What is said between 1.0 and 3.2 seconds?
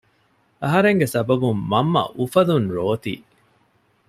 ސަބަބުން މަންމަ އުފަލުން ރޯތީ